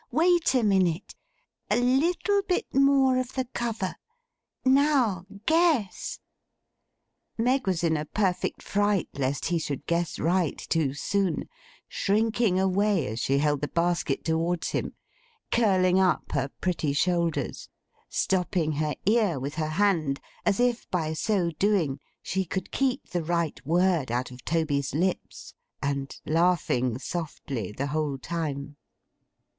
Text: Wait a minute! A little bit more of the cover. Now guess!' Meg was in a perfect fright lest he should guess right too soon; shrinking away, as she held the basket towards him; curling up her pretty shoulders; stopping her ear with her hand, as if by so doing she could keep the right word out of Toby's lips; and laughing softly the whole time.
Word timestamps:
Wait 0.09 0.55
a 0.55 0.63
minute! 0.63 1.13
A 1.69 1.79
little 1.79 2.41
bit 2.49 2.73
more 2.73 3.19
of 3.19 3.33
the 3.33 3.45
cover. 3.53 3.97
Now 4.65 5.27
guess!' 5.45 6.19
Meg 7.37 7.67
was 7.67 7.83
in 7.83 7.95
a 7.95 8.05
perfect 8.05 8.63
fright 8.63 9.09
lest 9.13 9.45
he 9.45 9.59
should 9.59 9.85
guess 9.85 10.17
right 10.17 10.57
too 10.57 10.95
soon; 10.95 11.47
shrinking 11.87 12.59
away, 12.59 13.05
as 13.05 13.19
she 13.19 13.37
held 13.37 13.61
the 13.61 13.67
basket 13.67 14.25
towards 14.25 14.71
him; 14.71 14.95
curling 15.51 15.99
up 15.99 16.31
her 16.31 16.47
pretty 16.47 16.93
shoulders; 16.93 17.69
stopping 18.09 18.71
her 18.71 18.95
ear 19.05 19.39
with 19.39 19.53
her 19.53 19.69
hand, 19.69 20.19
as 20.47 20.59
if 20.59 20.89
by 20.89 21.13
so 21.13 21.51
doing 21.59 21.99
she 22.23 22.43
could 22.43 22.71
keep 22.71 23.09
the 23.11 23.23
right 23.23 23.63
word 23.67 24.11
out 24.11 24.31
of 24.31 24.43
Toby's 24.45 24.95
lips; 24.95 25.53
and 25.79 26.19
laughing 26.25 26.97
softly 26.97 27.71
the 27.71 27.85
whole 27.93 28.17
time. 28.17 28.77